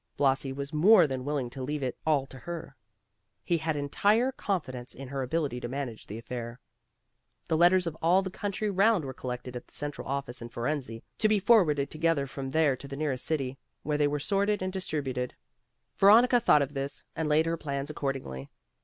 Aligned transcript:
Blasi 0.17 0.51
was 0.51 0.73
more 0.73 1.05
than 1.05 1.23
willing 1.25 1.47
to 1.51 1.61
leave 1.61 1.83
it 1.83 1.95
all 2.07 2.25
to 2.25 2.39
her; 2.39 2.75
he 3.43 3.59
had 3.59 3.75
entire 3.75 4.31
confidence 4.31 4.95
in 4.95 5.09
her 5.09 5.21
ability 5.21 5.59
to 5.59 5.67
manage 5.67 6.07
the 6.07 6.17
affair. 6.17 6.59
The 7.49 7.55
letters 7.55 7.85
of 7.85 7.95
all 8.01 8.23
the 8.23 8.31
country 8.31 8.71
round 8.71 9.05
were 9.05 9.13
collected 9.13 9.55
at 9.55 9.67
the 9.67 9.75
central 9.75 10.07
office 10.07 10.41
in 10.41 10.49
Fohrensee, 10.49 11.03
to 11.19 11.27
be 11.27 11.37
forwarded 11.37 11.91
together 11.91 12.25
from 12.25 12.49
there 12.49 12.75
to 12.77 12.87
the 12.87 12.97
nearest 12.97 13.25
city, 13.25 13.59
where 13.83 13.99
they 13.99 14.07
were 14.07 14.19
sorted 14.19 14.63
and 14.63 14.73
distributed. 14.73 15.35
Veronica 15.95 16.39
thought 16.39 16.63
of 16.63 16.73
this, 16.73 17.03
and 17.15 17.29
laid 17.29 17.45
her 17.45 17.55
plans 17.55 17.91
accordingly. 17.91 18.49